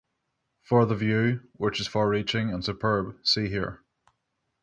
For 0.63 0.87
the 0.87 0.95
view, 0.95 1.41
which 1.57 1.79
is 1.79 1.85
far-reaching 1.87 2.51
and 2.51 2.65
superb, 2.65 3.19
see 3.23 3.49
here. 3.49 3.83